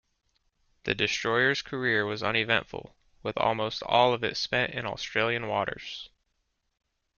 [0.85, 6.09] The destroyer's career was uneventful, with almost all of it spent in Australian waters.